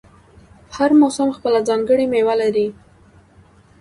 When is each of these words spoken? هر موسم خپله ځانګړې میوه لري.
هر 0.75 0.91
موسم 1.01 1.27
خپله 1.37 1.59
ځانګړې 1.69 2.05
میوه 2.13 2.35
لري. 2.41 2.67